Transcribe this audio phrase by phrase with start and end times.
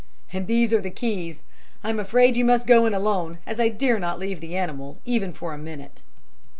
[0.33, 1.43] "And these are the keys.
[1.83, 5.31] I'm afraid you must go in alone, as I dare not leave the animal even
[5.31, 6.01] for a minute."